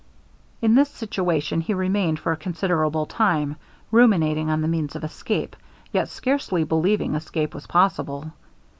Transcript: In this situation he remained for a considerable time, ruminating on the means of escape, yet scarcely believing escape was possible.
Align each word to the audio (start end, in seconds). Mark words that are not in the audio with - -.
In 0.63 0.73
this 0.73 0.89
situation 0.89 1.61
he 1.61 1.75
remained 1.75 2.17
for 2.17 2.31
a 2.31 2.35
considerable 2.35 3.05
time, 3.05 3.55
ruminating 3.91 4.49
on 4.49 4.61
the 4.61 4.67
means 4.67 4.95
of 4.95 5.03
escape, 5.03 5.55
yet 5.93 6.09
scarcely 6.09 6.63
believing 6.63 7.13
escape 7.13 7.53
was 7.53 7.67
possible. 7.67 8.31